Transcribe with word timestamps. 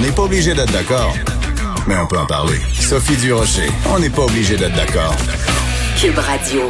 On 0.00 0.02
n'est 0.02 0.12
pas 0.12 0.22
obligé 0.22 0.54
d'être 0.54 0.72
d'accord, 0.72 1.14
mais 1.86 1.94
on 1.98 2.06
peut 2.06 2.16
en 2.16 2.24
parler. 2.24 2.56
Sophie 2.72 3.18
Durocher, 3.18 3.68
on 3.94 3.98
n'est 3.98 4.08
pas 4.08 4.22
obligé 4.22 4.56
d'être 4.56 4.74
d'accord. 4.74 5.14
Cube 6.00 6.16
Radio. 6.16 6.62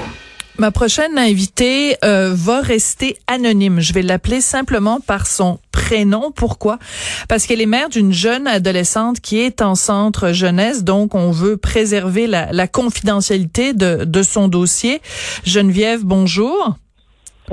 Ma 0.58 0.72
prochaine 0.72 1.16
invitée 1.16 1.96
euh, 2.04 2.32
va 2.34 2.60
rester 2.60 3.16
anonyme. 3.28 3.78
Je 3.78 3.92
vais 3.92 4.02
l'appeler 4.02 4.40
simplement 4.40 4.98
par 4.98 5.28
son 5.28 5.60
prénom. 5.70 6.32
Pourquoi? 6.32 6.80
Parce 7.28 7.46
qu'elle 7.46 7.60
est 7.60 7.66
mère 7.66 7.88
d'une 7.88 8.12
jeune 8.12 8.48
adolescente 8.48 9.20
qui 9.20 9.38
est 9.38 9.62
en 9.62 9.76
centre 9.76 10.32
jeunesse, 10.32 10.82
donc 10.82 11.14
on 11.14 11.30
veut 11.30 11.56
préserver 11.56 12.26
la, 12.26 12.50
la 12.50 12.66
confidentialité 12.66 13.74
de, 13.74 14.02
de 14.04 14.22
son 14.24 14.48
dossier. 14.48 15.00
Geneviève, 15.44 16.00
bonjour. 16.02 16.76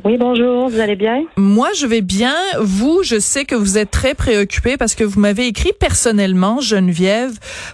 Oui, 0.06 0.16
bonjour, 0.18 0.70
vous 0.70 0.80
allez 0.80 0.96
bien? 0.96 1.24
Moi, 1.38 1.70
je 1.76 1.88
vais 1.88 2.02
bien. 2.02 2.36
Vous, 2.62 3.02
je 3.04 3.20
sais 3.20 3.46
que 3.46 3.56
vous 3.56 3.78
êtes 3.78 3.90
très 3.90 4.14
préoccupée 4.14 4.78
parce 4.78 4.94
que 4.94 5.04
vous 5.04 5.20
m'avez 5.20 5.48
écrit 5.48 5.72
personnellement, 5.78 6.62
Geneviève, 6.62 7.32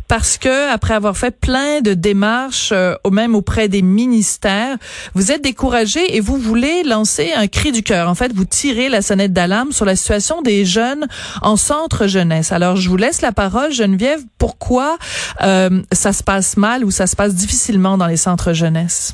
parce 0.07 0.37
que 0.37 0.71
après 0.71 0.93
avoir 0.93 1.17
fait 1.17 1.37
plein 1.37 1.81
de 1.81 1.93
démarches, 1.93 2.71
euh, 2.71 2.95
même 3.11 3.35
auprès 3.35 3.67
des 3.67 3.81
ministères, 3.81 4.77
vous 5.13 5.31
êtes 5.31 5.43
découragée 5.43 6.15
et 6.15 6.21
vous 6.21 6.37
voulez 6.37 6.83
lancer 6.83 7.31
un 7.35 7.47
cri 7.47 7.71
du 7.71 7.83
cœur. 7.83 8.09
En 8.09 8.15
fait, 8.15 8.31
vous 8.33 8.45
tirez 8.45 8.87
la 8.87 9.01
sonnette 9.01 9.33
d'alarme 9.33 9.73
sur 9.73 9.85
la 9.85 9.95
situation 9.95 10.41
des 10.41 10.65
jeunes 10.65 11.07
en 11.41 11.57
centre 11.57 12.07
jeunesse. 12.07 12.51
Alors, 12.53 12.77
je 12.77 12.89
vous 12.89 12.97
laisse 12.97 13.21
la 13.21 13.33
parole, 13.33 13.71
Geneviève. 13.71 14.21
Pourquoi 14.37 14.97
euh, 15.41 15.81
ça 15.91 16.13
se 16.13 16.23
passe 16.23 16.55
mal 16.55 16.85
ou 16.85 16.91
ça 16.91 17.05
se 17.05 17.15
passe 17.15 17.35
difficilement 17.35 17.97
dans 17.97 18.07
les 18.07 18.17
centres 18.17 18.53
jeunesse? 18.53 19.13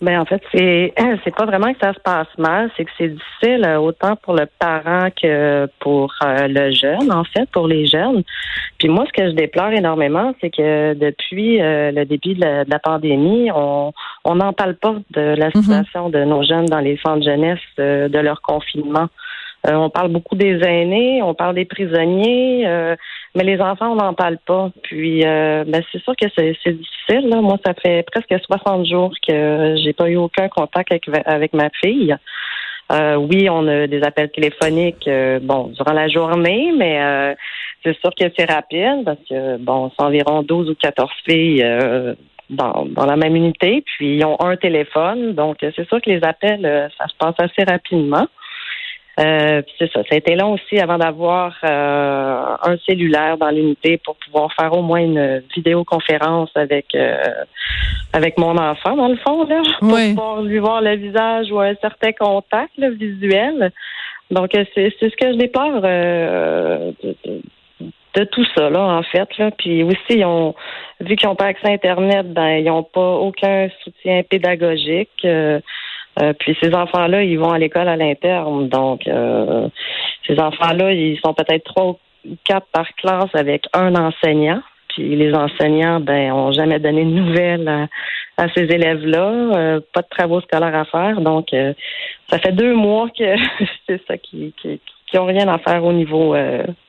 Ben 0.00 0.20
en 0.20 0.24
fait, 0.24 0.40
c'est 0.52 0.94
c'est 1.24 1.34
pas 1.34 1.44
vraiment 1.44 1.72
que 1.72 1.80
ça 1.80 1.92
se 1.92 2.00
passe 2.00 2.28
mal, 2.38 2.70
c'est 2.76 2.84
que 2.84 2.90
c'est 2.96 3.08
difficile 3.08 3.64
euh, 3.64 3.78
autant 3.78 4.14
pour 4.16 4.34
le 4.34 4.46
parent 4.58 5.08
que 5.10 5.66
pour 5.80 6.14
euh, 6.24 6.46
le 6.48 6.72
jeune, 6.72 7.12
en 7.12 7.24
fait, 7.24 7.48
pour 7.50 7.66
les 7.66 7.86
jeunes. 7.86 8.22
Puis 8.78 8.88
moi, 8.88 9.04
ce 9.06 9.12
que 9.12 9.28
je 9.28 9.34
déplore 9.34 9.70
énormément, 9.70 10.34
c'est 10.40 10.50
que 10.50 10.94
depuis 10.94 11.60
euh, 11.60 11.90
le 11.90 12.04
début 12.04 12.34
de 12.34 12.40
la, 12.40 12.78
pandémie, 12.78 13.50
on 13.52 13.92
on 14.24 14.34
n'en 14.36 14.52
parle 14.52 14.74
pas 14.76 14.94
de 15.10 15.34
la 15.36 15.46
mhm. 15.46 15.62
situation 15.62 16.10
de 16.10 16.22
nos 16.24 16.42
jeunes 16.44 16.66
dans 16.66 16.80
les 16.80 16.96
centres 16.98 17.24
jeunesse, 17.24 17.58
de 17.76 18.18
leur 18.18 18.40
confinement. 18.40 19.08
On 19.76 19.90
parle 19.90 20.10
beaucoup 20.10 20.36
des 20.36 20.60
aînés, 20.62 21.22
on 21.22 21.34
parle 21.34 21.54
des 21.54 21.64
prisonniers, 21.64 22.64
mais 23.34 23.44
les 23.44 23.60
enfants, 23.60 23.92
on 23.92 23.96
n'en 23.96 24.14
parle 24.14 24.38
pas. 24.46 24.70
Puis, 24.82 25.24
euh, 25.24 25.64
ben, 25.66 25.82
c'est 25.92 26.02
sûr 26.02 26.14
que 26.16 26.26
c'est, 26.36 26.52
difficile. 26.66 27.28
Là. 27.28 27.40
Moi, 27.40 27.56
ça 27.64 27.74
fait 27.74 28.04
presque 28.10 28.34
60 28.44 28.86
jours 28.86 29.12
que 29.26 29.76
j'ai 29.82 29.92
pas 29.92 30.08
eu 30.08 30.16
aucun 30.16 30.48
contact 30.48 30.90
avec, 30.90 31.04
avec 31.24 31.52
ma 31.52 31.70
fille. 31.82 32.16
Euh, 32.90 33.16
oui, 33.16 33.48
on 33.50 33.68
a 33.68 33.86
des 33.86 34.02
appels 34.02 34.30
téléphoniques, 34.30 35.06
euh, 35.06 35.38
bon, 35.42 35.68
durant 35.68 35.92
la 35.92 36.08
journée, 36.08 36.72
mais 36.76 37.36
c'est 37.84 37.96
sûr 38.00 38.10
que 38.18 38.24
c'est 38.36 38.50
rapide 38.50 39.04
parce 39.04 39.20
que, 39.28 39.58
bon, 39.58 39.92
c'est 39.96 40.04
environ 40.04 40.42
12 40.42 40.70
ou 40.70 40.74
14 40.74 41.10
filles 41.28 41.64
dans, 42.48 42.86
dans 42.86 43.04
la 43.04 43.16
même 43.16 43.36
unité, 43.36 43.84
puis 43.84 44.16
ils 44.16 44.24
ont 44.24 44.40
un 44.40 44.56
téléphone, 44.56 45.34
donc 45.34 45.58
c'est 45.60 45.86
sûr 45.86 46.00
que 46.00 46.08
les 46.08 46.24
appels, 46.24 46.90
ça 46.96 47.06
se 47.06 47.14
passe 47.18 47.34
assez 47.38 47.70
rapidement. 47.70 48.26
Euh, 49.18 49.62
c'est 49.78 49.90
ça. 49.92 50.02
Ça 50.04 50.14
a 50.14 50.16
été 50.16 50.36
long 50.36 50.52
aussi 50.52 50.78
avant 50.78 50.96
d'avoir 50.96 51.56
euh, 51.64 52.56
un 52.62 52.76
cellulaire 52.86 53.36
dans 53.36 53.50
l'unité 53.50 53.98
pour 54.04 54.16
pouvoir 54.16 54.52
faire 54.52 54.72
au 54.72 54.82
moins 54.82 55.00
une 55.00 55.42
vidéoconférence 55.54 56.50
avec 56.54 56.94
euh, 56.94 57.16
avec 58.12 58.38
mon 58.38 58.56
enfant, 58.56 58.96
dans 58.96 59.08
le 59.08 59.16
fond, 59.16 59.44
là, 59.44 59.62
pour 59.80 59.88
pouvoir 59.88 60.42
lui 60.42 60.58
voir 60.58 60.80
le 60.80 60.96
visage 60.96 61.50
ou 61.50 61.60
un 61.60 61.74
certain 61.76 62.12
contact 62.12 62.78
visuel. 62.78 63.72
Donc, 64.30 64.50
c'est, 64.52 64.94
c'est 64.98 65.10
ce 65.10 65.16
que 65.16 65.32
je 65.32 65.38
déplore 65.38 65.80
de, 65.80 66.94
de, 68.14 68.24
tout 68.24 68.44
ça, 68.56 68.70
là, 68.70 68.80
en 68.80 69.02
fait. 69.02 69.28
Là. 69.38 69.50
Puis 69.50 69.82
aussi, 69.82 69.98
ils 70.10 70.24
ont, 70.24 70.54
vu 71.00 71.16
qu'ils 71.16 71.28
n'ont 71.28 71.34
pas 71.34 71.46
accès 71.46 71.68
à 71.68 71.72
Internet, 71.72 72.32
ben, 72.32 72.58
ils 72.58 72.64
n'ont 72.64 72.82
pas 72.82 73.14
aucun 73.16 73.68
soutien 73.82 74.22
pédagogique. 74.22 75.10
Euh, 75.24 75.60
puis 76.38 76.56
ces 76.62 76.74
enfants-là, 76.74 77.22
ils 77.22 77.38
vont 77.38 77.50
à 77.50 77.58
l'école 77.58 77.88
à 77.88 77.96
l'interne. 77.96 78.68
Donc, 78.68 79.06
euh, 79.06 79.68
ces 80.26 80.38
enfants-là, 80.38 80.92
ils 80.92 81.18
sont 81.24 81.34
peut-être 81.34 81.64
trois 81.64 81.86
ou 81.86 82.36
quatre 82.44 82.66
par 82.72 82.86
classe 82.94 83.34
avec 83.34 83.64
un 83.72 83.94
enseignant. 83.94 84.60
Puis 84.88 85.14
les 85.16 85.32
enseignants, 85.34 86.00
ben, 86.00 86.32
ont 86.32 86.52
jamais 86.52 86.78
donné 86.78 87.04
de 87.04 87.10
nouvelles 87.10 87.88
à, 88.36 88.48
ces 88.54 88.62
élèves-là. 88.62 89.30
Euh, 89.56 89.80
pas 89.92 90.02
de 90.02 90.08
travaux 90.08 90.40
scolaires 90.40 90.74
à 90.74 90.84
faire. 90.84 91.20
Donc, 91.20 91.48
ça 92.28 92.38
fait 92.38 92.52
deux 92.52 92.74
mois 92.74 93.08
que 93.16 93.36
c'est 93.88 94.00
ça 94.06 94.16
qui, 94.16 94.54
qui, 94.60 94.80
qui 95.06 95.18
ont 95.18 95.26
rien 95.26 95.48
à 95.48 95.58
faire 95.58 95.84
au 95.84 95.92
niveau 95.92 96.34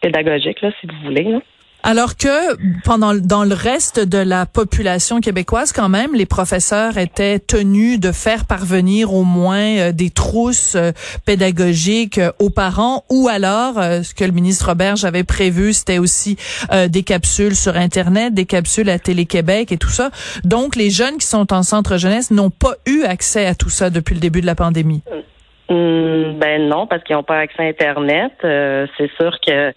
pédagogique, 0.01 0.62
là, 0.62 0.72
si 0.79 0.88
vous 0.88 1.06
voulez. 1.06 1.23
Là. 1.23 1.39
Alors 1.81 2.17
que 2.17 2.57
pendant 2.84 3.13
dans 3.16 3.45
le 3.45 3.56
reste 3.56 4.00
de 4.00 4.17
la 4.17 4.45
population 4.45 5.22
québécoise, 5.22 5.72
quand 5.72 5.88
même, 5.88 6.13
les 6.13 6.25
professeurs 6.25 6.97
étaient 6.97 7.40
tenus 7.40 8.01
de 8.01 8.12
faire 8.12 8.45
parvenir 8.45 9.13
au 9.13 9.23
moins 9.23 9.78
euh, 9.78 9.91
des 9.94 10.09
trousses 10.09 10.75
euh, 10.75 10.91
pédagogiques 11.25 12.18
euh, 12.18 12.31
aux 12.39 12.50
parents, 12.50 13.06
ou 13.09 13.29
alors 13.29 13.75
ce 13.75 14.13
que 14.13 14.25
le 14.25 14.31
ministre 14.31 14.68
Roberge 14.68 15.06
avait 15.06 15.23
prévu, 15.23 15.73
c'était 15.73 16.00
aussi 16.00 16.38
des 16.89 17.03
capsules 17.03 17.56
sur 17.56 17.75
Internet, 17.75 18.34
des 18.34 18.45
capsules 18.45 18.89
à 18.89 19.00
Télé-Québec 19.00 19.72
et 19.72 19.78
tout 19.78 19.89
ça. 19.89 20.09
Donc, 20.44 20.75
les 20.75 20.89
jeunes 20.89 21.18
qui 21.18 21.25
sont 21.25 21.53
en 21.53 21.63
centre 21.63 21.97
jeunesse 21.97 22.31
n'ont 22.31 22.50
pas 22.50 22.73
eu 22.85 23.03
accès 23.03 23.45
à 23.45 23.56
tout 23.56 23.69
ça 23.69 23.89
depuis 23.89 24.16
le 24.16 24.19
début 24.19 24.41
de 24.41 24.45
la 24.45 24.56
pandémie. 24.56 25.01
Hum, 25.69 26.38
ben 26.39 26.68
non, 26.68 26.88
parce 26.88 27.03
qu'ils 27.03 27.16
n'ont 27.16 27.23
pas 27.23 27.39
accès 27.39 27.63
à 27.63 27.68
Internet. 27.68 28.34
c'est 28.41 29.12
sûr 29.18 29.38
que 29.45 29.73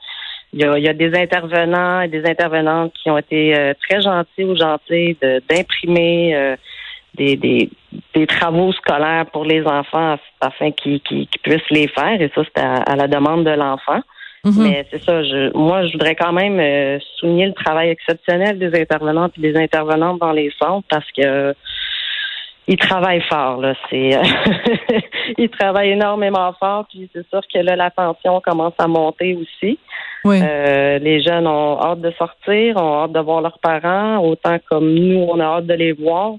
il 0.53 0.61
y, 0.61 0.89
a, 0.89 0.93
des 0.93 1.19
intervenants 1.19 2.03
et 2.03 2.09
des 2.09 2.25
intervenantes 2.29 2.93
qui 3.03 3.11
ont 3.11 3.17
été 3.17 3.57
euh, 3.57 3.73
très 3.89 4.03
gentils 4.03 4.45
ou 4.45 4.55
gentils 4.55 5.17
d'imprimer 5.49 6.37
euh, 6.37 6.57
des, 7.15 7.37
des, 7.37 7.71
des, 8.15 8.27
travaux 8.27 8.71
scolaires 8.73 9.27
pour 9.33 9.45
les 9.45 9.65
enfants 9.65 10.19
afin 10.41 10.71
qu'ils 10.73 11.01
puissent 11.43 11.71
les 11.71 11.89
faire. 11.89 12.21
Et 12.21 12.31
ça, 12.35 12.43
c'est 12.45 12.63
à, 12.63 12.97
la 12.97 13.09
demande 13.09 13.45
de 13.45 13.51
l'enfant. 13.51 14.01
Mm-hmm. 14.45 14.63
Mais 14.63 14.87
c'est 14.91 15.03
ça, 15.03 15.23
je, 15.23 15.57
moi, 15.57 15.87
je 15.87 15.93
voudrais 15.93 16.17
quand 16.17 16.33
même 16.33 16.61
euh, 16.61 16.99
souligner 17.17 17.47
le 17.47 17.55
travail 17.55 17.89
exceptionnel 17.89 18.59
des 18.59 18.79
intervenantes 18.79 19.33
et 19.39 19.41
des 19.41 19.57
intervenantes 19.57 20.19
dans 20.19 20.33
les 20.33 20.53
centres 20.61 20.87
parce 20.91 21.11
que 21.13 21.55
ils 22.69 22.77
travaillent 22.77 23.25
fort, 23.29 23.61
là. 23.61 23.75
C'est 23.91 24.11
ils 25.39 25.51
travaillent 25.51 25.91
énormément 25.91 26.53
fort, 26.59 26.87
puis 26.89 27.09
c'est 27.13 27.29
sûr 27.29 27.41
que 27.53 27.59
là, 27.59 27.77
la 27.77 27.91
tension 27.91 28.41
commence 28.41 28.75
à 28.79 28.87
monter 28.87 29.35
aussi. 29.35 29.79
Euh, 30.25 30.99
les 30.99 31.21
jeunes 31.21 31.47
ont 31.47 31.81
hâte 31.83 32.01
de 32.01 32.13
sortir, 32.13 32.77
ont 32.77 33.03
hâte 33.03 33.13
de 33.13 33.21
voir 33.21 33.41
leurs 33.41 33.59
parents, 33.59 34.19
autant 34.19 34.59
comme 34.71 34.95
nous, 34.95 35.19
on 35.19 35.41
a 35.41 35.45
hâte 35.45 35.67
de 35.67 35.75
les 35.75 35.93
voir. 35.93 36.35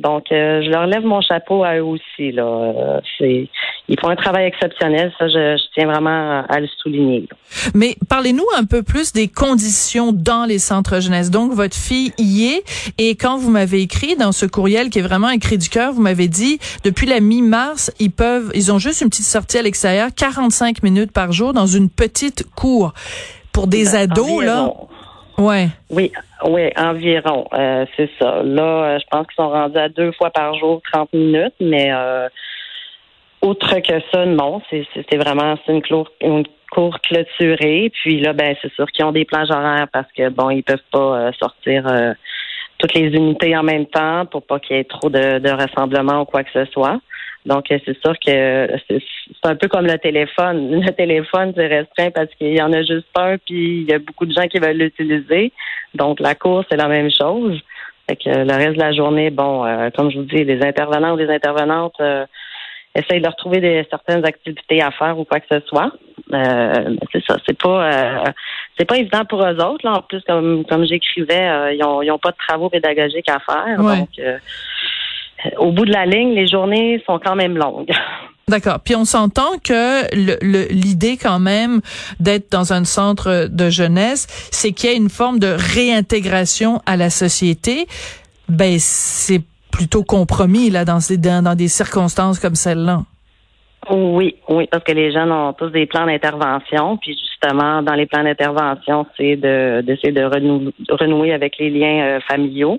Donc, 0.00 0.32
euh, 0.32 0.62
je 0.62 0.70
leur 0.70 0.86
lève 0.86 1.04
mon 1.04 1.20
chapeau 1.20 1.62
à 1.62 1.76
eux 1.76 1.84
aussi. 1.84 2.32
Là. 2.32 2.44
Euh, 2.44 3.00
c'est, 3.18 3.48
ils 3.88 4.00
font 4.00 4.08
un 4.08 4.16
travail 4.16 4.46
exceptionnel. 4.46 5.12
Ça, 5.18 5.28
je, 5.28 5.56
tiens 5.74 5.86
vraiment 5.86 6.44
à, 6.48 6.60
le 6.60 6.66
souligner. 6.82 7.28
Mais 7.74 7.96
parlez-nous 8.08 8.46
un 8.56 8.64
peu 8.64 8.82
plus 8.82 9.12
des 9.12 9.28
conditions 9.28 10.12
dans 10.12 10.46
les 10.46 10.58
centres 10.58 11.00
jeunesse. 11.00 11.30
Donc, 11.30 11.52
votre 11.52 11.76
fille 11.76 12.12
y 12.18 12.46
est. 12.46 12.92
Et 12.98 13.14
quand 13.14 13.36
vous 13.36 13.50
m'avez 13.50 13.82
écrit 13.82 14.16
dans 14.16 14.32
ce 14.32 14.46
courriel 14.46 14.90
qui 14.90 14.98
est 14.98 15.02
vraiment 15.02 15.28
un 15.28 15.38
cri 15.38 15.58
du 15.58 15.68
cœur, 15.68 15.92
vous 15.92 16.02
m'avez 16.02 16.28
dit, 16.28 16.58
depuis 16.84 17.06
la 17.06 17.20
mi-mars, 17.20 17.92
ils 17.98 18.10
peuvent, 18.10 18.50
ils 18.54 18.72
ont 18.72 18.78
juste 18.78 19.02
une 19.02 19.10
petite 19.10 19.26
sortie 19.26 19.58
à 19.58 19.62
l'extérieur, 19.62 20.08
45 20.16 20.82
minutes 20.82 21.12
par 21.12 21.32
jour 21.32 21.52
dans 21.52 21.66
une 21.66 21.90
petite 21.90 22.46
cour. 22.54 22.94
Pour 23.52 23.66
des 23.66 23.84
ben, 23.84 24.10
ados, 24.10 24.44
là. 24.44 24.70
Ouais. 25.40 25.68
Oui, 25.88 26.12
oui, 26.44 26.68
environ. 26.76 27.46
Euh, 27.54 27.86
c'est 27.96 28.10
ça. 28.18 28.42
Là, 28.42 28.62
euh, 28.62 28.98
je 28.98 29.06
pense 29.10 29.26
qu'ils 29.26 29.36
sont 29.36 29.48
rendus 29.48 29.78
à 29.78 29.88
deux 29.88 30.12
fois 30.12 30.28
par 30.28 30.54
jour, 30.54 30.82
30 30.92 31.14
minutes, 31.14 31.54
mais 31.60 31.90
euh, 31.90 32.28
autre 33.40 33.74
que 33.80 34.00
ça, 34.12 34.26
non. 34.26 34.60
C'est 34.70 35.16
vraiment 35.16 35.56
une, 35.66 35.80
cour, 35.80 36.10
une 36.20 36.44
clôturée. 36.70 37.90
Puis 38.02 38.20
là, 38.20 38.34
ben 38.34 38.54
c'est 38.60 38.72
sûr 38.74 38.86
qu'ils 38.92 39.06
ont 39.06 39.12
des 39.12 39.24
plages 39.24 39.50
horaires 39.50 39.88
parce 39.90 40.12
que 40.14 40.28
bon, 40.28 40.50
ils 40.50 40.62
peuvent 40.62 40.78
pas 40.92 41.32
sortir 41.32 41.86
toutes 42.76 42.92
les 42.92 43.08
unités 43.08 43.56
en 43.56 43.62
même 43.62 43.86
temps 43.86 44.26
pour 44.26 44.42
pas 44.42 44.60
qu'il 44.60 44.76
y 44.76 44.80
ait 44.80 44.84
trop 44.84 45.08
de, 45.08 45.38
de 45.38 45.50
rassemblements 45.50 46.20
ou 46.20 46.24
quoi 46.26 46.44
que 46.44 46.50
ce 46.52 46.66
soit. 46.66 47.00
Donc, 47.46 47.70
euh, 47.70 47.78
c'est 47.84 47.98
sûr 48.00 48.12
que 48.18 48.78
c'est 48.86 49.00
un 49.44 49.56
peu 49.56 49.68
comme 49.68 49.86
le 49.86 49.98
téléphone. 49.98 50.80
Le 50.86 50.92
téléphone, 50.92 51.52
c'est 51.56 51.66
restreint 51.66 52.10
parce 52.10 52.32
qu'il 52.34 52.54
y 52.54 52.62
en 52.62 52.72
a 52.72 52.82
juste 52.82 53.06
un, 53.14 53.38
puis 53.38 53.82
il 53.82 53.90
y 53.90 53.94
a 53.94 53.98
beaucoup 53.98 54.26
de 54.26 54.32
gens 54.32 54.46
qui 54.46 54.58
veulent 54.58 54.76
l'utiliser. 54.76 55.52
Donc, 55.94 56.20
la 56.20 56.34
course, 56.34 56.66
c'est 56.70 56.76
la 56.76 56.88
même 56.88 57.10
chose. 57.10 57.58
Fait 58.08 58.16
que 58.16 58.28
le 58.28 58.52
reste 58.52 58.74
de 58.74 58.80
la 58.80 58.92
journée, 58.92 59.30
bon, 59.30 59.64
euh, 59.64 59.88
comme 59.96 60.10
je 60.10 60.18
vous 60.18 60.24
dis, 60.24 60.44
les 60.44 60.62
intervenants 60.62 61.14
ou 61.14 61.16
les 61.16 61.30
intervenantes 61.30 61.94
euh, 62.00 62.26
essayent 62.94 63.20
de 63.22 63.28
retrouver 63.28 63.60
des, 63.60 63.86
certaines 63.88 64.24
activités 64.26 64.82
à 64.82 64.90
faire 64.90 65.18
ou 65.18 65.24
quoi 65.24 65.40
que 65.40 65.46
ce 65.50 65.60
soit. 65.66 65.92
Euh, 66.32 66.96
c'est 67.12 67.24
ça, 67.24 67.36
c'est 67.46 67.58
pas 67.58 68.24
c'est 68.76 68.84
pas 68.84 68.98
évident 68.98 69.24
pour 69.24 69.42
eux 69.44 69.56
autres. 69.60 69.84
Là. 69.84 69.94
En 69.94 70.02
plus, 70.02 70.20
comme 70.26 70.64
comme 70.66 70.84
j'écrivais, 70.84 71.74
ils, 71.76 71.84
ont, 71.84 72.02
ils 72.02 72.10
ont 72.10 72.18
pas 72.18 72.32
de 72.32 72.36
travaux 72.36 72.68
pédagogiques 72.68 73.28
à 73.28 73.38
faire. 73.38 73.78
Donc 73.78 74.08
au 75.58 75.72
bout 75.72 75.84
de 75.84 75.92
la 75.92 76.06
ligne, 76.06 76.34
les 76.34 76.46
journées 76.46 77.02
sont 77.06 77.18
quand 77.18 77.36
même 77.36 77.56
longues. 77.56 77.90
D'accord. 78.48 78.80
Puis 78.84 78.96
on 78.96 79.04
s'entend 79.04 79.58
que 79.62 80.12
l'idée 80.72 81.16
quand 81.16 81.38
même 81.38 81.80
d'être 82.18 82.50
dans 82.50 82.72
un 82.72 82.84
centre 82.84 83.46
de 83.48 83.70
jeunesse, 83.70 84.26
c'est 84.50 84.72
qu'il 84.72 84.90
y 84.90 84.92
a 84.92 84.96
une 84.96 85.08
forme 85.08 85.38
de 85.38 85.54
réintégration 85.56 86.80
à 86.84 86.96
la 86.96 87.10
société. 87.10 87.86
Ben 88.48 88.76
c'est 88.80 89.42
plutôt 89.70 90.02
compromis 90.02 90.68
là 90.68 90.84
dans, 90.84 90.98
dans, 90.98 91.44
dans 91.44 91.54
des 91.54 91.68
circonstances 91.68 92.40
comme 92.40 92.56
celle-là. 92.56 93.02
Oui, 93.88 94.36
oui, 94.48 94.68
parce 94.70 94.84
que 94.84 94.92
les 94.92 95.10
jeunes 95.10 95.32
ont 95.32 95.54
tous 95.54 95.70
des 95.70 95.86
plans 95.86 96.04
d'intervention, 96.04 96.98
puis 96.98 97.16
justement, 97.18 97.82
dans 97.82 97.94
les 97.94 98.04
plans 98.06 98.22
d'intervention, 98.22 99.06
c'est 99.16 99.36
de 99.36 99.80
d'essayer 99.80 100.12
de 100.12 100.22
renouer, 100.22 101.32
avec 101.32 101.56
les 101.58 101.70
liens 101.70 102.02
euh, 102.02 102.20
familiaux, 102.28 102.78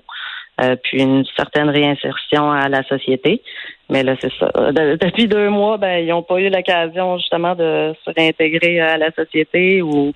euh, 0.62 0.76
puis 0.82 1.02
une 1.02 1.24
certaine 1.36 1.70
réinsertion 1.70 2.50
à 2.50 2.68
la 2.68 2.82
société. 2.84 3.42
Mais 3.90 4.02
là, 4.02 4.14
c'est 4.20 4.32
ça. 4.38 4.50
depuis 4.72 5.26
deux 5.26 5.50
mois, 5.50 5.76
ben, 5.76 5.98
ils 5.98 6.08
n'ont 6.08 6.22
pas 6.22 6.40
eu 6.40 6.48
l'occasion 6.48 7.18
justement 7.18 7.54
de 7.54 7.94
se 8.04 8.10
réintégrer 8.16 8.80
à 8.80 8.96
la 8.96 9.10
société 9.12 9.82
ou 9.82 10.12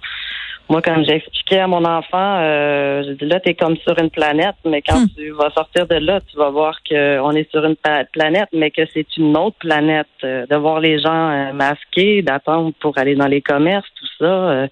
moi, 0.69 0.83
comme 0.83 1.05
j'ai 1.05 1.15
expliqué 1.15 1.61
à 1.61 1.69
mon 1.69 1.85
enfant, 1.85 2.39
euh, 2.41 3.05
j'ai 3.05 3.15
dit 3.15 3.27
là, 3.27 3.39
tu 3.39 3.51
es 3.51 3.55
comme 3.55 3.77
sur 3.77 3.97
une 4.01 4.11
planète, 4.11 4.57
mais 4.65 4.83
quand 4.83 4.99
hmm. 4.99 5.09
tu 5.17 5.31
vas 5.31 5.51
sortir 5.51 5.87
de 5.87 5.95
là, 5.95 6.21
tu 6.29 6.37
vas 6.37 6.51
voir 6.51 6.79
qu'on 6.89 7.31
est 7.33 7.49
sur 7.53 7.65
une 7.65 7.77
planète, 8.13 8.49
mais 8.53 8.73
que 8.73 8.83
c'est 8.93 9.17
une 9.17 9.37
autre 9.37 9.57
planète. 9.61 10.09
Euh, 10.25 10.45
de 10.47 10.57
voir 10.57 10.81
les 10.81 10.99
gens 10.99 11.31
euh, 11.31 11.53
masqués, 11.53 12.23
d'attendre 12.23 12.73
pour 12.81 12.99
aller 12.99 13.15
dans 13.15 13.29
les 13.29 13.43
commerces, 13.43 13.87
tout 13.99 14.07
ça. 14.19 14.25
Euh, 14.25 14.67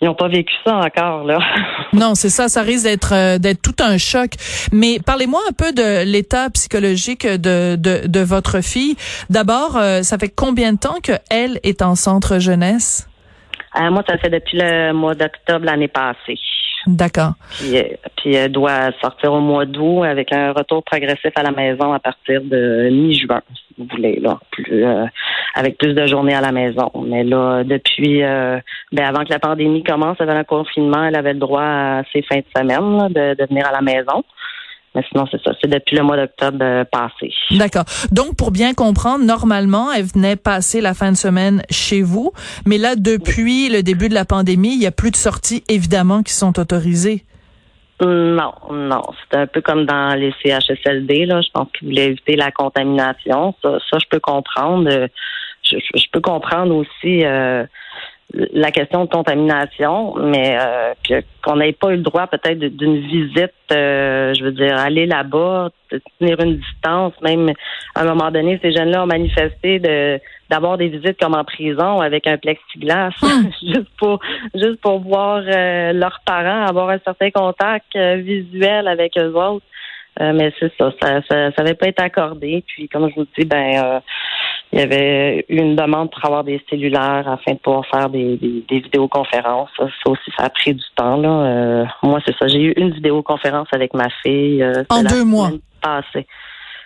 ils 0.00 0.06
n'ont 0.06 0.14
pas 0.14 0.28
vécu 0.28 0.52
ça 0.64 0.76
encore 0.76 1.24
là. 1.24 1.38
non, 1.92 2.14
c'est 2.14 2.30
ça, 2.30 2.48
ça 2.48 2.62
risque 2.62 2.84
d'être 2.84 3.38
d'être 3.38 3.62
tout 3.62 3.82
un 3.82 3.98
choc. 3.98 4.30
Mais 4.72 4.98
parlez-moi 5.04 5.40
un 5.48 5.52
peu 5.52 5.72
de 5.72 6.04
l'état 6.04 6.48
psychologique 6.50 7.26
de, 7.26 7.76
de, 7.76 8.06
de 8.06 8.20
votre 8.20 8.62
fille. 8.62 8.96
D'abord, 9.28 9.72
ça 10.02 10.18
fait 10.18 10.32
combien 10.34 10.72
de 10.72 10.78
temps 10.78 10.96
qu'elle 11.02 11.60
est 11.62 11.82
en 11.82 11.94
centre 11.94 12.38
jeunesse? 12.38 13.10
Euh, 13.78 13.90
moi, 13.90 14.02
ça 14.08 14.18
fait 14.18 14.30
depuis 14.30 14.58
le 14.58 14.92
mois 14.92 15.14
d'octobre 15.14 15.64
l'année 15.64 15.88
passée. 15.88 16.38
D'accord. 16.86 17.32
Puis, 17.58 17.76
euh, 17.76 17.82
puis 18.16 18.34
elle 18.34 18.52
doit 18.52 18.90
sortir 19.00 19.32
au 19.32 19.40
mois 19.40 19.66
d'août 19.66 20.04
avec 20.04 20.32
un 20.32 20.52
retour 20.52 20.82
progressif 20.82 21.30
à 21.34 21.42
la 21.42 21.50
maison 21.50 21.92
à 21.92 21.98
partir 21.98 22.40
de 22.42 22.88
mi-juin, 22.90 23.42
si 23.54 23.74
vous 23.78 23.86
voulez, 23.90 24.18
là, 24.20 24.38
plus 24.50 24.84
euh, 24.84 25.06
avec 25.54 25.78
plus 25.78 25.94
de 25.94 26.06
journées 26.06 26.34
à 26.34 26.40
la 26.40 26.52
maison. 26.52 26.90
Mais 27.06 27.24
là, 27.24 27.64
depuis 27.64 28.20
ben 28.20 29.04
avant 29.04 29.24
que 29.24 29.30
la 29.30 29.38
pandémie 29.38 29.82
commence, 29.82 30.20
avant 30.20 30.38
le 30.38 30.44
confinement, 30.44 31.04
elle 31.04 31.16
avait 31.16 31.34
le 31.34 31.38
droit 31.38 31.62
à 31.62 32.02
ses 32.12 32.22
fins 32.22 32.38
de 32.38 32.44
semaine 32.56 33.12
de 33.12 33.46
venir 33.46 33.66
à 33.66 33.72
la 33.72 33.82
maison. 33.82 34.24
Mais 34.94 35.04
sinon, 35.10 35.24
c'est 35.30 35.40
ça. 35.42 35.52
C'est 35.60 35.70
depuis 35.70 35.96
le 35.96 36.02
mois 36.02 36.16
d'octobre 36.16 36.58
euh, 36.62 36.84
passé. 36.84 37.32
D'accord. 37.52 37.84
Donc, 38.10 38.36
pour 38.36 38.50
bien 38.50 38.74
comprendre, 38.74 39.24
normalement, 39.24 39.92
elle 39.92 40.04
venait 40.04 40.36
passer 40.36 40.80
la 40.80 40.94
fin 40.94 41.12
de 41.12 41.16
semaine 41.16 41.62
chez 41.70 42.02
vous. 42.02 42.32
Mais 42.66 42.76
là, 42.76 42.96
depuis 42.96 43.68
le 43.68 43.82
début 43.82 44.08
de 44.08 44.14
la 44.14 44.24
pandémie, 44.24 44.72
il 44.72 44.78
n'y 44.78 44.86
a 44.86 44.92
plus 44.92 45.12
de 45.12 45.16
sorties, 45.16 45.62
évidemment, 45.68 46.22
qui 46.22 46.32
sont 46.32 46.58
autorisées. 46.58 47.24
Non, 48.00 48.52
non. 48.70 49.02
C'est 49.30 49.38
un 49.38 49.46
peu 49.46 49.60
comme 49.60 49.84
dans 49.84 50.18
les 50.18 50.32
CHSLD, 50.42 51.26
là. 51.26 51.40
Je 51.42 51.50
pense 51.52 51.68
qu'ils 51.78 51.88
voulaient 51.88 52.06
éviter 52.06 52.34
la 52.34 52.50
contamination. 52.50 53.54
Ça, 53.62 53.78
ça 53.90 53.98
je 53.98 54.06
peux 54.10 54.20
comprendre. 54.20 54.90
Je, 55.62 55.76
je 55.94 56.04
peux 56.10 56.20
comprendre 56.20 56.74
aussi 56.74 57.24
euh, 57.24 57.64
la 58.32 58.70
question 58.70 59.04
de 59.04 59.10
contamination, 59.10 60.14
mais 60.16 60.56
euh, 60.60 61.20
qu'on 61.42 61.56
n'ait 61.56 61.72
pas 61.72 61.90
eu 61.90 61.96
le 61.96 62.02
droit 62.02 62.26
peut-être 62.26 62.58
d'une 62.58 63.00
visite, 63.00 63.52
euh, 63.72 64.32
je 64.34 64.44
veux 64.44 64.52
dire, 64.52 64.76
aller 64.78 65.06
là-bas, 65.06 65.70
tenir 66.18 66.40
une 66.40 66.58
distance, 66.58 67.12
même 67.22 67.52
à 67.94 68.02
un 68.02 68.04
moment 68.04 68.30
donné, 68.30 68.58
ces 68.62 68.72
jeunes-là 68.72 69.02
ont 69.02 69.06
manifesté 69.06 69.78
de 69.78 70.20
d'avoir 70.48 70.78
des 70.78 70.88
visites 70.88 71.16
comme 71.20 71.34
en 71.34 71.44
prison 71.44 72.00
avec 72.00 72.26
un 72.26 72.36
plexiglas, 72.36 73.10
hum. 73.22 73.50
juste 73.62 73.90
pour 73.98 74.20
juste 74.54 74.80
pour 74.80 75.00
voir 75.00 75.42
euh, 75.46 75.92
leurs 75.92 76.20
parents, 76.24 76.66
avoir 76.66 76.90
un 76.90 76.98
certain 76.98 77.30
contact 77.30 77.96
visuel 77.96 78.88
avec 78.88 79.16
eux 79.18 79.32
autres. 79.34 79.64
mais 80.18 80.52
c'est 80.58 80.72
ça, 80.76 80.92
ça, 81.00 81.20
ça, 81.28 81.52
ça 81.52 81.62
avait 81.62 81.74
pas 81.74 81.88
été 81.88 82.02
accordé. 82.02 82.64
Puis 82.66 82.88
comme 82.88 83.08
je 83.10 83.14
vous 83.14 83.26
dis, 83.36 83.44
ben 83.44 84.00
il 84.72 84.78
y 84.78 84.82
avait 84.82 85.44
eu 85.48 85.56
une 85.56 85.74
demande 85.74 86.10
pour 86.10 86.24
avoir 86.24 86.44
des 86.44 86.62
cellulaires 86.70 87.26
afin 87.26 87.54
de 87.54 87.58
pouvoir 87.58 87.84
faire 87.86 88.08
des, 88.08 88.36
des, 88.36 88.78
vidéoconférences. 88.78 89.70
Ça, 89.76 89.84
aussi, 90.06 90.30
ça 90.36 90.44
a 90.44 90.50
pris 90.50 90.74
du 90.74 90.84
temps. 90.94 91.16
Là. 91.16 91.28
Euh, 91.28 91.84
moi, 92.04 92.20
c'est 92.24 92.36
ça. 92.36 92.46
J'ai 92.46 92.62
eu 92.62 92.72
une 92.76 92.92
vidéoconférence 92.92 93.66
avec 93.72 93.94
ma 93.94 94.08
fille. 94.22 94.62
Euh, 94.62 94.84
en 94.88 95.02
deux 95.02 95.24
mois? 95.24 95.50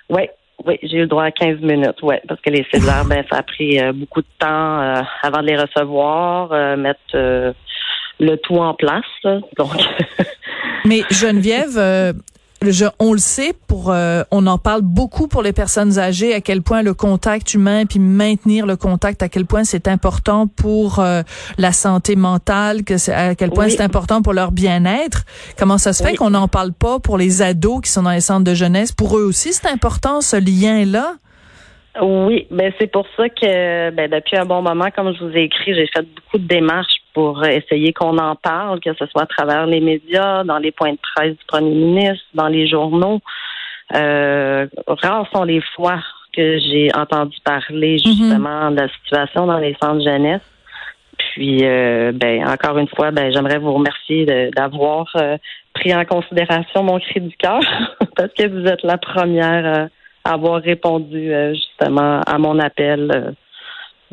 Oui, 0.09 0.23
oui, 0.65 0.79
j'ai 0.83 0.99
eu 0.99 1.01
le 1.01 1.07
droit 1.09 1.25
à 1.25 1.31
15 1.31 1.61
minutes, 1.61 2.01
ouais, 2.03 2.23
parce 2.27 2.41
que 2.41 2.51
les 2.51 2.65
cellulaires, 2.73 3.05
ben, 3.05 3.23
ça 3.31 3.39
a 3.39 3.43
pris 3.43 3.79
euh, 3.79 3.93
beaucoup 3.93 4.23
de 4.23 4.27
temps 4.39 5.05
avant 5.23 5.43
de 5.43 5.47
les 5.47 5.57
recevoir, 5.57 6.77
mettre 6.79 7.55
le 8.21 8.37
tout 8.37 8.57
en 8.57 8.73
place. 8.73 9.05
donc. 9.59 9.73
Mais 10.87 11.03
Geneviève, 11.11 12.15
on 12.99 13.13
le 13.13 13.19
sait, 13.19 13.55
pour, 13.67 13.91
euh, 13.91 14.23
on 14.31 14.47
en 14.47 14.59
parle 14.59 14.83
beaucoup 14.83 15.29
pour 15.29 15.43
les 15.43 15.53
personnes 15.53 15.99
âgées, 15.99 16.35
à 16.35 16.41
quel 16.41 16.63
point 16.63 16.83
le 16.83 16.95
contact 16.95 17.55
humain, 17.55 17.87
puis 17.87 17.99
maintenir 17.99 18.67
le 18.67 18.77
contact, 18.77 19.23
à 19.23 19.29
quel 19.29 19.47
point 19.47 19.65
c'est 19.65 19.89
important 19.89 20.47
pour 20.47 20.99
euh, 20.99 21.23
la 21.59 21.73
santé 21.73 22.17
mentale, 22.17 22.85
que 22.85 22.95
à 23.11 23.35
quel 23.35 23.51
point 23.51 23.69
c'est 23.69 23.83
important 23.83 24.23
pour 24.23 24.33
leur 24.33 24.53
bien-être. 24.53 25.25
Comment 25.59 25.79
ça 25.79 25.93
se 25.93 26.03
fait 26.03 26.15
qu'on 26.17 26.31
n'en 26.31 26.49
parle 26.49 26.73
pas 26.73 26.99
pour 26.99 27.19
les 27.19 27.43
ados 27.43 27.81
qui 27.83 27.91
sont 27.91 28.03
dans 28.03 28.11
les 28.11 28.21
centres 28.21 28.45
de 28.45 28.55
jeunesse? 28.55 28.93
Pour 28.93 29.19
eux 29.19 29.25
aussi, 29.25 29.53
c'est 29.53 29.69
important 29.69 30.21
ce 30.21 30.37
lien-là. 30.37 31.15
Oui, 32.01 32.47
ben 32.51 32.73
c'est 32.81 32.91
pour 32.91 33.07
ça 33.17 33.29
que 33.29 33.91
ben, 33.91 34.11
depuis 34.11 34.37
un 34.37 34.45
bon 34.45 34.63
moment, 34.63 34.91
comme 34.91 35.15
je 35.15 35.25
vous 35.25 35.37
ai 35.37 35.45
écrit, 35.45 35.75
j'ai 35.75 35.87
fait 35.87 36.03
beaucoup 36.03 36.39
de 36.39 36.47
démarches 36.47 37.01
pour 37.13 37.45
essayer 37.45 37.93
qu'on 37.93 38.19
en 38.19 38.35
parle, 38.35 38.81
que 38.81 38.93
ce 38.95 39.07
soit 39.07 39.23
à 39.23 39.27
travers 39.27 39.67
les 39.67 39.81
médias, 39.81 40.43
dans 40.43 40.59
les 40.59 40.73
points 40.73 40.93
de 40.93 40.99
presse 41.15 41.37
du 41.37 41.45
premier 41.47 41.75
ministre, 41.75 42.25
dans 42.35 42.49
les 42.49 42.67
journaux. 42.67 43.21
Euh, 43.95 44.67
rares 44.89 45.29
sont 45.33 45.45
les 45.45 45.61
fois 45.77 46.01
que 46.35 46.59
j'ai 46.59 46.91
entendu 46.95 47.37
parler 47.45 47.99
mhm. 48.05 48.13
justement 48.13 48.71
de 48.71 48.77
la 48.77 48.89
situation 48.89 49.47
dans 49.47 49.59
les 49.59 49.77
centres 49.81 50.03
jeunesse. 50.03 50.43
Puis, 51.17 51.61
euh, 51.63 52.13
ben, 52.13 52.45
encore 52.47 52.79
une 52.79 52.89
fois, 52.89 53.13
ben, 53.13 53.33
j'aimerais 53.33 53.59
vous 53.59 53.73
remercier 53.73 54.27
d'avoir 54.57 55.07
euh, 55.17 55.37
pris 55.75 55.95
en 55.95 56.05
considération 56.05 56.83
mon 56.83 56.99
cri 56.99 57.21
du 57.21 57.37
cœur 57.37 57.61
parce 58.17 58.33
que 58.33 58.49
vous 58.49 58.67
êtes 58.67 58.83
la 58.83 58.99
première 58.99 59.67
euh, 59.67 59.87
avoir 60.25 60.63
répondu 60.63 61.33
justement 61.53 62.21
à 62.27 62.39
mon 62.39 62.59
appel 62.59 63.35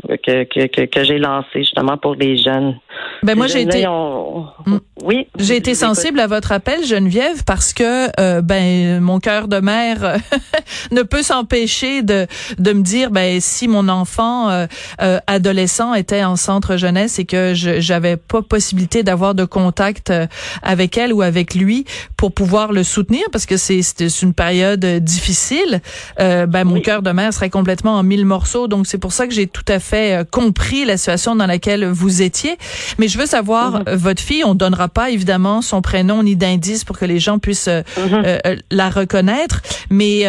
que, 0.08 0.44
que, 0.44 0.86
que, 0.86 1.04
j'ai 1.04 1.18
lancé 1.18 1.60
justement 1.60 1.98
pour 1.98 2.16
les 2.16 2.38
jeunes. 2.38 2.78
Ben 3.24 3.38
moi 3.38 3.48
j'ai 3.48 3.62
été 3.62 3.86
mm. 3.86 4.78
oui 5.04 5.28
j'ai 5.38 5.56
été 5.56 5.76
sensible 5.76 6.20
à 6.20 6.28
votre 6.28 6.52
appel 6.52 6.86
Geneviève 6.86 7.44
parce 7.46 7.74
que 7.74 8.10
euh, 8.20 8.42
ben 8.42 9.00
mon 9.00 9.20
cœur 9.20 9.48
de 9.48 9.60
mère 9.60 10.18
ne 10.92 11.02
peut 11.02 11.24
s'empêcher 11.24 12.02
de 12.02 12.28
de 12.58 12.74
me 12.74 12.82
dire 12.82 13.12
ben 13.12 13.40
si 13.42 13.68
mon 13.68 13.90
enfant 13.90 14.50
euh, 14.50 14.68
euh, 15.02 15.20
adolescent 15.28 15.94
était 15.94 16.24
en 16.24 16.36
centre 16.36 16.78
jeunesse 16.78 17.20
et 17.20 17.26
que 17.26 17.54
je 17.54 17.80
j'avais 17.80 18.18
pas 18.18 18.42
possibilité 18.42 19.04
d'avoir 19.04 19.36
de 19.36 19.46
contact 19.46 20.14
avec 20.62 20.98
elle 20.98 21.14
ou 21.14 21.22
avec 21.22 21.56
lui 21.56 21.86
pour 22.18 22.34
pouvoir 22.34 22.72
le 22.72 22.84
soutenir 22.84 23.24
parce 23.32 23.46
que 23.46 23.58
c'est 23.58 23.82
c'est 23.82 24.22
une 24.22 24.34
période 24.34 24.86
difficile 24.86 25.82
ben 26.18 26.64
mon 26.64 26.82
cœur 26.82 27.02
de 27.02 27.12
mère 27.12 27.34
serait 27.34 27.50
complètement 27.50 27.96
en 27.96 28.04
mille 28.04 28.26
morceaux 28.26 28.68
donc 28.68 28.88
c'est 28.88 28.98
pour 28.98 29.14
ça 29.14 29.28
que 29.28 29.34
j'ai 29.34 29.48
tout 29.48 29.66
à 29.68 29.80
fait 29.80 30.22
euh, 30.22 30.24
compris 30.24 30.86
la 30.86 30.98
situation 30.98 31.36
dans 31.36 31.46
laquelle 31.46 31.86
vous 31.86 32.22
étiez. 32.22 32.58
Mais 32.98 33.08
je 33.12 33.18
veux 33.18 33.26
savoir, 33.26 33.72
mhm. 33.72 33.84
euh, 33.88 33.96
votre 33.96 34.22
fille, 34.22 34.44
on 34.44 34.56
donnera 34.56 34.88
pas 34.88 35.10
évidemment 35.10 35.62
son 35.62 35.82
prénom 35.82 36.24
ni 36.24 36.36
d'indice 36.36 36.84
pour 36.84 36.98
que 36.98 37.06
les 37.06 37.20
gens 37.20 37.40
puissent 37.40 37.68
euh, 37.68 37.82
mhm. 37.98 38.58
la 38.72 38.90
reconnaître, 38.90 39.62
mais 39.90 40.22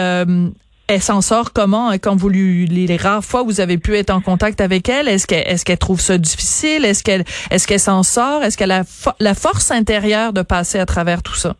elle 0.89 1.01
s'en 1.01 1.21
sort 1.21 1.53
comment 1.53 1.91
hein, 1.91 1.99
quand 1.99 2.17
vous 2.17 2.29
lui 2.29 2.67
les, 2.67 2.97
rares 2.97 3.25
fois 3.25 3.43
où 3.43 3.47
vous 3.47 3.61
avez 3.61 3.79
pu 3.79 3.97
être 3.97 4.11
en 4.11 4.21
contact 4.21 4.61
avec 4.61 4.89
elle? 4.89 5.09
Est-ce 5.09 5.27
qu'elle 5.27 5.47
est-ce 5.47 5.65
qu'elle 5.65 5.79
trouve 5.79 6.01
ça 6.01 6.19
difficile? 6.19 6.85
Est-ce 6.85 7.03
qu'elle 7.03 7.25
est-ce 7.51 7.67
qu'elle 7.67 7.81
s'en 7.81 8.03
sort? 8.03 8.43
Est-ce 8.43 8.59
qu'elle 8.59 8.73
a 8.73 8.83
la 9.21 9.35
force 9.35 9.71
intérieure 9.71 10.33
de 10.33 10.43
passer 10.43 10.79
à 10.79 10.87
travers 10.87 11.23
tout 11.23 11.35
ça? 11.35 11.55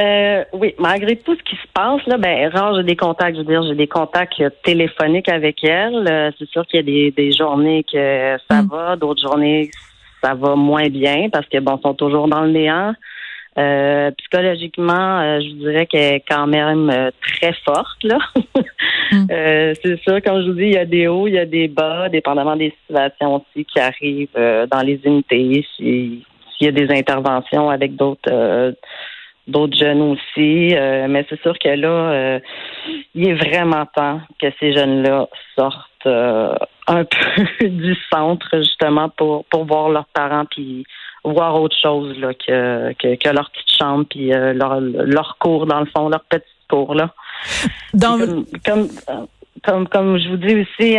Euh, 0.00 0.44
oui, 0.54 0.74
malgré 0.78 1.16
tout 1.16 1.36
ce 1.36 1.42
qui 1.42 1.56
se 1.56 1.68
passe, 1.74 2.00
là, 2.06 2.16
ben, 2.16 2.48
rare, 2.48 2.74
j'ai 2.76 2.82
des 2.82 2.96
contacts, 2.96 3.36
je 3.36 3.42
veux 3.42 3.46
dire, 3.46 3.62
j'ai 3.62 3.74
des 3.74 3.86
contacts 3.86 4.40
euh, 4.40 4.48
téléphoniques 4.64 5.28
avec 5.28 5.62
elle. 5.62 6.08
Euh, 6.08 6.30
c'est 6.38 6.48
sûr 6.48 6.66
qu'il 6.66 6.78
y 6.78 6.82
a 6.82 6.82
des, 6.82 7.10
des 7.10 7.32
journées 7.32 7.84
que 7.84 8.36
ça 8.50 8.62
mm. 8.62 8.68
va, 8.68 8.96
d'autres 8.96 9.20
journées 9.20 9.70
ça 10.22 10.34
va 10.34 10.54
moins 10.54 10.88
bien 10.88 11.28
parce 11.30 11.46
que 11.48 11.58
bon, 11.58 11.78
sont 11.82 11.94
toujours 11.94 12.28
dans 12.28 12.42
le 12.42 12.50
néant. 12.50 12.94
psychologiquement, 14.16 15.40
je 15.40 15.54
dirais 15.54 15.86
qu'elle 15.86 16.14
est 16.14 16.24
quand 16.28 16.46
même 16.46 17.10
très 17.20 17.54
forte 17.64 18.02
là. 18.04 18.18
Mm. 19.10 19.26
c'est 19.82 20.00
sûr, 20.00 20.22
comme 20.22 20.40
je 20.42 20.48
vous 20.48 20.56
dis, 20.56 20.68
il 20.68 20.72
y 20.72 20.78
a 20.78 20.86
des 20.86 21.06
hauts, 21.06 21.26
il 21.26 21.34
y 21.34 21.38
a 21.38 21.44
des 21.44 21.68
bas, 21.68 22.08
dépendamment 22.08 22.56
des 22.56 22.72
situations 22.80 23.34
aussi 23.36 23.66
qui 23.66 23.78
arrivent 23.78 24.28
dans 24.34 24.80
les 24.80 24.98
unités. 25.04 25.66
S'il 25.76 26.22
y 26.62 26.66
a 26.66 26.72
des 26.72 26.90
interventions 26.90 27.68
avec 27.68 27.94
d'autres 27.94 28.74
d'autres 29.46 29.76
jeunes 29.76 30.02
aussi. 30.02 30.74
Euh, 30.74 31.06
mais 31.08 31.26
c'est 31.28 31.40
sûr 31.42 31.58
que 31.58 31.68
là, 31.68 31.88
euh, 31.88 32.40
il 33.14 33.28
est 33.28 33.34
vraiment 33.34 33.86
temps 33.86 34.20
que 34.40 34.46
ces 34.60 34.72
jeunes-là 34.72 35.28
sortent 35.56 36.06
euh, 36.06 36.54
un 36.86 37.04
peu 37.58 37.68
du 37.68 37.96
centre, 38.12 38.48
justement, 38.52 39.08
pour, 39.08 39.44
pour 39.46 39.64
voir 39.64 39.88
leurs 39.88 40.08
parents 40.14 40.44
puis 40.44 40.84
voir 41.24 41.60
autre 41.60 41.76
chose 41.80 42.18
là, 42.18 42.34
que, 42.34 42.92
que, 42.94 43.28
leur 43.28 43.50
petite 43.50 43.78
chambre 43.78 44.04
puis 44.10 44.30
leur, 44.30 44.80
leur 44.80 45.36
cours, 45.38 45.66
dans 45.66 45.78
le 45.80 45.86
fond, 45.86 46.08
leur 46.08 46.24
petite 46.24 46.46
cours. 46.68 46.94
Là. 46.94 47.10
Dans... 47.94 48.18
Comme, 48.64 48.88
comme, 49.62 49.86
comme, 49.86 50.18
je 50.18 50.28
vous 50.30 50.36
dis 50.38 50.56
aussi, 50.56 50.96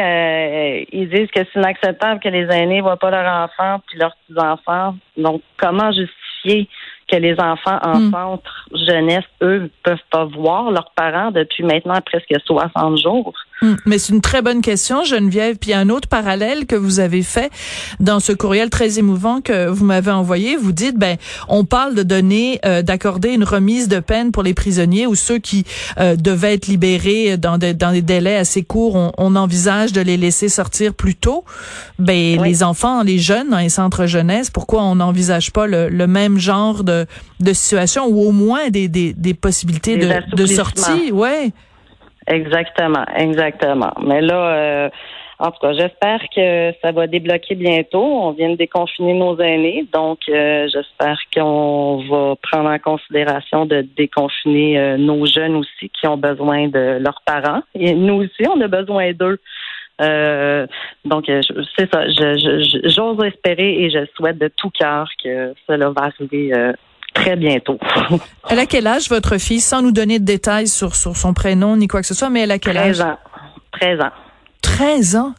ils 0.93 1.09
disent 1.09 1.29
que 1.29 1.41
c'est 1.51 1.59
inacceptable 1.59 2.21
que 2.21 2.29
les 2.29 2.45
aînés 2.55 2.77
ne 2.77 2.83
voient 2.83 2.95
pas 2.95 3.11
leurs 3.11 3.43
enfants 3.43 3.81
puis 3.85 3.99
leurs 3.99 4.15
petits-enfants. 4.15 4.95
Donc, 5.17 5.41
comment 5.57 5.91
justifier 5.91 6.69
que 7.13 7.19
les 7.19 7.39
enfants 7.39 7.77
en 7.83 7.99
hmm. 7.99 8.11
centre 8.11 8.69
jeunesse, 8.73 9.25
eux, 9.41 9.69
peuvent 9.83 9.97
pas 10.09 10.25
voir 10.25 10.71
leurs 10.71 10.91
parents 10.95 11.31
depuis 11.31 11.63
maintenant 11.63 11.99
presque 12.03 12.33
60 12.45 12.97
jours. 12.97 13.33
Hmm. 13.63 13.75
Mais 13.85 13.97
c'est 13.97 14.13
une 14.13 14.21
très 14.21 14.41
bonne 14.41 14.61
question, 14.61 15.03
Geneviève. 15.03 15.55
Puis 15.57 15.73
un 15.73 15.89
autre 15.89 16.07
parallèle 16.07 16.65
que 16.65 16.75
vous 16.75 16.99
avez 16.99 17.23
fait 17.23 17.51
dans 17.99 18.19
ce 18.19 18.33
courriel 18.33 18.69
très 18.69 18.99
émouvant 18.99 19.41
que 19.41 19.67
vous 19.67 19.85
m'avez 19.85 20.11
envoyé, 20.11 20.55
vous 20.57 20.73
dites, 20.73 20.97
ben, 20.97 21.17
on 21.47 21.63
parle 21.63 21.95
de 21.95 22.03
donner, 22.03 22.59
euh, 22.65 22.81
d'accorder 22.81 23.29
une 23.29 23.45
remise 23.45 23.87
de 23.87 23.99
peine 23.99 24.31
pour 24.31 24.43
les 24.43 24.53
prisonniers 24.53 25.07
ou 25.07 25.15
ceux 25.15 25.39
qui 25.39 25.63
euh, 25.97 26.15
devaient 26.15 26.55
être 26.55 26.67
libérés 26.67 27.37
dans, 27.37 27.57
dans 27.57 27.91
des 27.91 28.01
délais 28.01 28.35
assez 28.35 28.63
courts. 28.63 29.13
On, 29.17 29.33
envisage 29.33 29.93
de 29.93 30.01
les 30.01 30.15
laisser 30.15 30.47
sortir 30.47 30.93
plus 30.93 31.15
tôt. 31.15 31.43
Ben, 31.97 32.39
les 32.43 32.61
enfants, 32.61 33.01
les 33.01 33.17
jeunes 33.17 33.49
dans 33.49 33.57
les 33.57 33.69
centres 33.69 34.05
jeunesse, 34.05 34.51
pourquoi 34.51 34.83
on 34.83 34.95
n'envisage 34.95 35.51
pas 35.51 35.65
le, 35.65 35.89
le 35.89 36.05
même 36.05 36.37
genre 36.37 36.83
de 36.83 37.07
de, 37.39 37.53
situation 37.53 38.07
ou 38.07 38.21
au 38.27 38.31
moins 38.31 38.69
des, 38.69 38.87
des, 38.87 39.13
des 39.13 39.33
possibilités 39.33 39.97
de, 39.97 40.35
de, 40.35 40.45
sortie, 40.45 41.11
ouais. 41.11 41.51
Exactement, 42.27 43.05
exactement. 43.15 43.93
Mais 44.01 44.21
là, 44.21 44.55
euh, 44.55 44.89
en 45.39 45.51
tout 45.51 45.59
cas, 45.59 45.73
j'espère 45.73 46.21
que 46.33 46.71
ça 46.81 46.91
va 46.91 47.07
débloquer 47.07 47.55
bientôt. 47.55 48.03
On 48.03 48.31
vient 48.31 48.51
de 48.51 48.55
déconfiner 48.55 49.13
nos 49.13 49.37
aînés, 49.39 49.85
donc 49.91 50.19
euh, 50.29 50.67
j'espère 50.71 51.19
qu'on 51.35 52.03
va 52.09 52.35
prendre 52.41 52.69
en 52.69 52.79
considération 52.79 53.65
de 53.65 53.85
déconfiner 53.97 54.79
euh, 54.79 54.97
nos 54.97 55.25
jeunes 55.25 55.55
aussi 55.55 55.89
qui 55.89 56.07
ont 56.07 56.17
besoin 56.17 56.67
de 56.67 56.97
leurs 56.99 57.21
parents. 57.25 57.61
Et 57.75 57.93
nous 57.93 58.23
aussi, 58.23 58.47
on 58.47 58.61
a 58.61 58.67
besoin 58.67 59.11
d'eux. 59.11 59.39
donc, 61.05 61.25
c'est 61.77 61.93
ça. 61.93 62.07
J'ose 62.07 63.23
espérer 63.25 63.83
et 63.83 63.89
je 63.89 64.05
souhaite 64.15 64.37
de 64.37 64.47
tout 64.47 64.69
cœur 64.69 65.09
que 65.23 65.53
cela 65.67 65.89
va 65.89 66.03
arriver 66.03 66.73
très 67.13 67.35
bientôt. 67.35 67.79
elle 68.49 68.59
a 68.59 68.65
quel 68.65 68.87
âge, 68.87 69.09
votre 69.09 69.37
fille, 69.37 69.59
sans 69.59 69.81
nous 69.81 69.91
donner 69.91 70.19
de 70.19 70.25
détails 70.25 70.67
sur, 70.67 70.95
sur 70.95 71.15
son 71.15 71.33
prénom 71.33 71.75
ni 71.77 71.87
quoi 71.87 72.01
que 72.01 72.07
ce 72.07 72.13
soit, 72.13 72.29
mais 72.29 72.41
elle 72.41 72.51
a 72.51 72.59
quel 72.59 72.77
âge? 72.77 72.97
13 72.97 73.01
ans. 73.01 73.17
13 73.71 74.01
ans. 74.01 74.11
13 74.61 75.15
ans? 75.15 75.33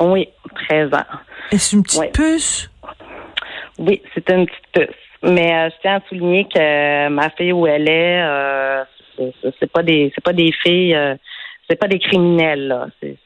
Oui, 0.00 0.28
13 0.68 0.94
ans. 0.94 1.04
Est-ce 1.50 1.76
une 1.76 1.82
petite 1.82 2.12
puce? 2.12 2.70
Oui, 3.78 4.00
c'est 4.14 4.28
une 4.30 4.46
petite 4.46 4.66
puce. 4.72 4.96
Mais 5.22 5.54
euh, 5.54 5.70
je 5.70 5.74
tiens 5.80 5.96
à 5.96 6.08
souligner 6.08 6.44
que 6.44 7.08
ma 7.08 7.30
fille 7.30 7.52
où 7.52 7.66
elle 7.66 7.88
est, 7.88 8.22
euh, 8.22 8.84
c'est 9.58 9.72
pas 9.72 9.82
des 9.82 10.12
c'est 10.14 10.22
pas 10.22 10.34
des 10.34 10.52
filles 10.62 10.94
euh, 10.94 11.14
c'est 11.68 11.76
pas 11.76 11.88
des 11.88 11.98
criminels 11.98 12.68
là. 12.68 12.86
C'est, 13.00 13.16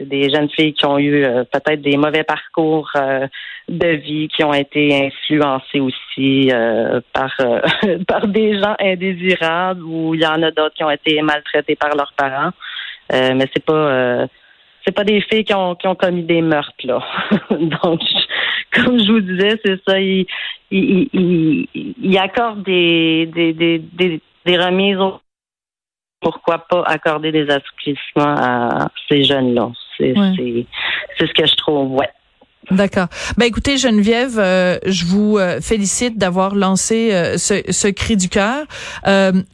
des 0.00 0.30
jeunes 0.30 0.50
filles 0.50 0.72
qui 0.72 0.86
ont 0.86 0.98
eu 0.98 1.24
euh, 1.24 1.44
peut-être 1.44 1.80
des 1.80 1.96
mauvais 1.96 2.24
parcours 2.24 2.90
euh, 2.96 3.26
de 3.68 3.88
vie, 3.88 4.28
qui 4.28 4.42
ont 4.44 4.54
été 4.54 5.06
influencées 5.06 5.80
aussi 5.80 6.50
euh, 6.52 7.00
par 7.12 7.34
par 8.08 8.26
des 8.26 8.58
gens 8.58 8.74
indésirables 8.80 9.82
ou 9.82 10.14
il 10.14 10.22
y 10.22 10.26
en 10.26 10.42
a 10.42 10.50
d'autres 10.50 10.74
qui 10.74 10.84
ont 10.84 10.90
été 10.90 11.20
maltraités 11.22 11.76
par 11.76 11.94
leurs 11.94 12.12
parents. 12.16 12.50
mais 13.12 13.46
c'est 13.54 13.64
pas 13.64 14.26
c'est 14.84 14.94
pas 14.94 15.04
des 15.04 15.20
filles 15.22 15.44
qui 15.44 15.54
ont 15.54 15.74
qui 15.74 15.86
ont 15.86 15.94
commis 15.94 16.24
des 16.24 16.42
meurtres 16.42 16.84
là. 16.84 17.02
Donc 17.50 18.00
comme 18.72 18.98
je 18.98 19.12
vous 19.12 19.20
disais, 19.20 19.60
c'est 19.64 19.80
ça. 19.86 20.00
Ils 20.00 20.26
il, 20.70 21.68
il, 21.74 22.18
accordent 22.18 22.64
des 22.64 23.26
des, 23.32 23.52
des, 23.52 23.78
des, 23.78 24.20
des 24.44 24.58
remises 24.58 24.98
aux 24.98 25.20
pourquoi 26.26 26.58
pas 26.58 26.82
accorder 26.86 27.30
des 27.30 27.48
assouplissements 27.48 28.34
à 28.36 28.88
ces 29.08 29.22
jeunes-là. 29.22 29.70
C'est 29.96 30.12
ce 30.12 31.32
que 31.32 31.46
je 31.46 31.54
trouve, 31.54 31.92
ouais. 31.92 32.10
D'accord. 32.72 33.06
Ben 33.38 33.44
écoutez 33.44 33.76
Geneviève, 33.78 34.38
euh, 34.38 34.78
je 34.86 35.04
vous 35.04 35.38
euh, 35.38 35.60
félicite 35.60 36.18
d'avoir 36.18 36.56
lancé 36.56 37.10
euh, 37.12 37.38
ce, 37.38 37.62
ce, 37.70 37.86
cri 37.86 38.16
du 38.16 38.28
cœur. 38.28 38.64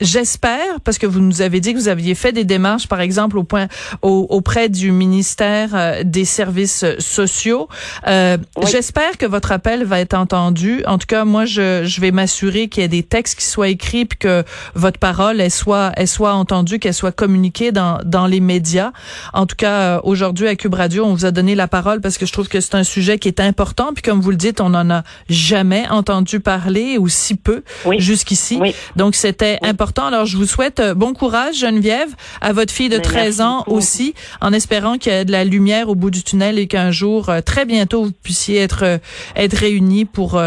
J'espère, 0.01 0.81
parce 0.83 0.97
que 0.97 1.07
vous 1.07 1.21
nous 1.21 1.43
avez 1.43 1.61
dit 1.61 1.75
que 1.75 1.79
vous 1.79 1.89
aviez 1.89 2.15
fait 2.15 2.33
des 2.33 2.45
démarches, 2.45 2.89
par 2.89 3.01
exemple 3.01 3.37
au 3.37 3.45
point 3.45 3.69
au, 4.01 4.27
auprès 4.31 4.71
du 4.71 4.93
ministère 4.93 6.03
des 6.05 6.25
Services 6.25 6.85
sociaux. 6.99 7.69
J'espère 8.07 9.19
que 9.19 9.27
votre 9.27 9.53
appel 9.53 9.85
va 9.85 10.01
être 10.01 10.15
entendu. 10.15 10.83
En 10.87 10.97
tout 10.97 11.07
cas, 11.07 11.27
moi, 11.27 11.45
je, 11.45 11.85
je 11.85 12.01
vais 12.01 12.13
m'assurer 12.13 12.69
qu'il 12.69 12.83
y 12.83 12.87
ait 12.87 12.89
des 12.89 13.03
textes 13.03 13.39
qui 13.39 13.45
soient 13.45 13.69
écrits, 13.69 14.07
puis 14.07 14.19
que 14.19 14.43
votre 14.75 14.99
parole 14.99 15.41
elle 15.41 15.51
soit 15.51 15.93
elle 15.97 16.09
soit 16.09 16.33
entendue, 16.33 16.79
qu'elle 16.79 16.95
soit 16.95 17.13
communiquée 17.13 17.73
dans 17.73 17.99
dans 18.05 18.27
les 18.27 18.41
médias. 18.41 18.93
En 19.35 19.45
tout 19.45 19.57
cas, 19.57 20.01
aujourd'hui 20.03 20.49
à 20.49 20.57
Cube 20.57 20.75
Radio, 20.75 21.05
on 21.05 21.13
vous 21.13 21.27
a 21.27 21.31
donné 21.31 21.55
la 21.55 21.69
parole 21.69 22.01
parce 22.01 22.17
que 22.17 22.25
je 22.25 22.33
trouve 22.33 22.49
que 22.49 22.61
c'est 22.61 22.75
un 22.75 22.85
sujet 22.85 23.02
qui 23.19 23.29
est 23.29 23.41
important. 23.41 23.93
Puis 23.93 24.03
comme 24.03 24.21
vous 24.21 24.31
le 24.31 24.37
dites, 24.37 24.61
on 24.61 24.71
n'en 24.71 24.89
a 24.91 25.03
jamais 25.29 25.87
entendu 25.91 26.41
parler 26.41 26.99
ou 26.99 27.09
si 27.09 27.35
peu 27.35 27.63
jusqu'ici. 27.99 28.61
Donc 28.97 29.15
c'était 29.15 29.59
important. 29.63 30.07
Alors 30.07 30.27
je 30.27 30.37
vous 30.37 30.47
souhaite 30.47 30.81
euh, 30.81 30.95
bon 30.95 31.13
courage, 31.15 31.59
Geneviève, 31.59 32.15
à 32.41 32.53
votre 32.53 32.73
fille 32.73 32.89
de 32.89 32.99
13 32.99 33.41
ans 33.41 33.65
aussi, 33.67 34.15
en 34.41 34.53
espérant 34.53 34.99
qu'il 34.99 35.13
y 35.13 35.17
ait 35.17 35.25
de 35.25 35.33
la 35.33 35.45
lumière 35.45 35.89
au 35.89 35.95
bout 35.95 36.11
du 36.11 36.23
tunnel 36.23 36.59
et 36.59 36.67
qu'un 36.67 36.91
jour, 36.91 37.29
euh, 37.29 37.41
très 37.41 37.65
bientôt, 37.65 38.05
vous 38.05 38.13
puissiez 38.23 38.59
être 38.59 38.85
euh, 38.85 38.99
être 39.37 39.57
réunis 39.57 40.05
pour 40.05 40.41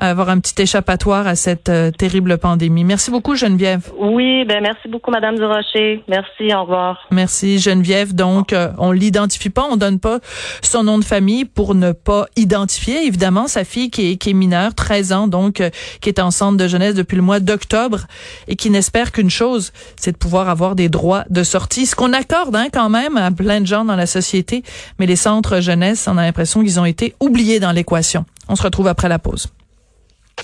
avoir 0.00 0.30
un 0.30 0.40
petit 0.40 0.60
échappatoire 0.62 1.26
à 1.26 1.34
cette 1.34 1.68
euh, 1.68 1.90
terrible 1.90 2.38
pandémie. 2.38 2.84
Merci 2.84 3.10
beaucoup, 3.10 3.36
Geneviève. 3.36 3.92
Oui, 3.98 4.44
ben 4.46 4.62
merci 4.62 4.88
beaucoup, 4.88 5.10
Madame 5.10 5.36
Durocher. 5.36 6.02
Merci, 6.08 6.54
au 6.54 6.62
revoir. 6.62 7.06
Merci, 7.10 7.58
Geneviève. 7.58 8.14
Donc, 8.14 8.52
euh, 8.52 8.70
on 8.78 8.92
l'identifie 8.92 9.50
pas, 9.50 9.68
on 9.70 9.76
donne 9.76 10.00
pas 10.00 10.20
son 10.62 10.84
nom 10.84 10.98
de 10.98 11.04
famille 11.04 11.44
pour 11.44 11.74
ne 11.74 11.92
pas 11.92 12.26
identifier, 12.36 13.06
évidemment, 13.06 13.46
sa 13.46 13.64
fille 13.64 13.90
qui 13.90 14.12
est, 14.12 14.16
qui 14.16 14.30
est 14.30 14.34
mineure, 14.34 14.74
13 14.74 15.12
ans, 15.12 15.28
donc, 15.28 15.60
euh, 15.60 15.70
qui 16.00 16.08
est 16.08 16.20
en 16.20 16.30
centre 16.30 16.56
de 16.56 16.66
jeunesse 16.66 16.94
depuis 16.94 17.16
le 17.16 17.22
mois 17.22 17.40
d'octobre 17.40 18.06
et 18.48 18.56
qui 18.56 18.70
n'espère 18.70 19.12
qu'une 19.12 19.30
chose, 19.30 19.72
c'est 19.96 20.12
de 20.12 20.16
pouvoir 20.16 20.48
avoir 20.48 20.74
des 20.74 20.88
droits 20.88 21.24
de 21.28 21.42
sortie, 21.42 21.86
ce 21.86 21.94
qu'on 21.94 22.12
accorde 22.12 22.56
hein, 22.56 22.68
quand 22.72 22.88
même 22.88 23.16
à 23.16 23.30
plein 23.30 23.60
de 23.60 23.66
gens 23.66 23.84
dans 23.84 23.96
la 23.96 24.06
société, 24.06 24.62
mais 24.98 25.06
les 25.06 25.16
centres 25.16 25.60
jeunesse, 25.60 26.08
on 26.08 26.16
a 26.16 26.22
l'impression 26.22 26.62
qu'ils 26.62 26.80
ont 26.80 26.84
été 26.84 27.14
oubliés 27.20 27.60
dans 27.60 27.72
l'équation. 27.72 28.24
On 28.48 28.56
se 28.56 28.62
retrouve 28.62 28.88
après 28.88 29.08
la 29.08 29.18
pause. 29.18 29.48